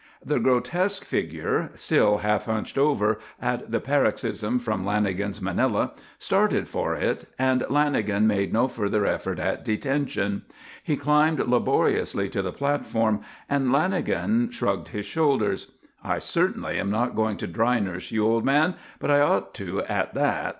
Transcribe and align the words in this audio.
The 0.25 0.39
grotesque 0.39 1.05
figure, 1.05 1.69
still 1.75 2.17
half 2.17 2.45
hunched 2.45 2.75
over 2.75 3.19
at 3.39 3.69
the 3.69 3.79
paroxysm 3.79 4.57
from 4.57 4.83
Lanagan's 4.83 5.43
Manila, 5.43 5.91
started 6.17 6.67
for 6.67 6.95
it 6.95 7.25
and 7.37 7.61
Lanagan 7.69 8.23
made 8.23 8.51
no 8.51 8.67
further 8.67 9.05
effort 9.05 9.37
at 9.37 9.63
detention. 9.63 10.41
He 10.83 10.97
climbed 10.97 11.37
laboriously 11.41 12.29
to 12.29 12.41
the 12.41 12.51
platform, 12.51 13.21
and 13.47 13.67
Lanagan 13.67 14.51
shrugged 14.51 14.87
his 14.87 15.05
shoulders. 15.05 15.69
"I 16.03 16.17
certainly 16.17 16.79
am 16.79 16.89
not 16.89 17.15
going 17.15 17.37
to 17.37 17.45
dry 17.45 17.79
nurse 17.79 18.09
you, 18.09 18.25
old 18.25 18.43
man, 18.43 18.73
but 18.97 19.11
I 19.11 19.19
ought 19.21 19.53
to 19.53 19.83
at 19.83 20.15
that. 20.15 20.49